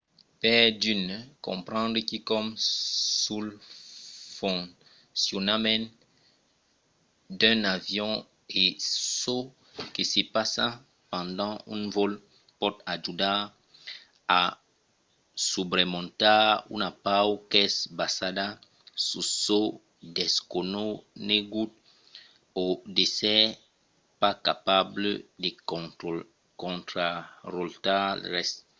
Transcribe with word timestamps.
per 0.41 0.61
d'unes 0.81 1.23
comprendre 1.47 1.99
quicòm 2.09 2.45
sul 3.23 3.47
foncionament 4.37 5.83
d'un 7.39 7.59
avion 7.77 8.13
e 8.61 8.63
çò 9.19 9.37
que 9.93 10.03
se 10.11 10.21
passa 10.35 10.65
pendent 11.11 11.57
un 11.73 11.81
vòl 11.95 12.11
pòt 12.59 12.75
ajudar 12.95 13.39
a 14.39 14.41
subremontar 15.51 16.41
una 16.75 16.89
paur 17.05 17.31
qu’es 17.51 17.75
basada 18.01 18.45
sus 19.07 19.27
çò 19.43 19.59
desconegut 20.17 21.71
o 22.63 22.65
d’èsser 22.95 23.43
pas 24.19 24.35
capable 24.49 25.09
de 25.43 25.49
contrarotlar 26.63 28.07
res 28.35 28.51